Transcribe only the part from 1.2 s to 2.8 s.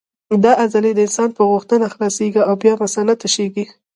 په غوښتنه خلاصېږي او بیا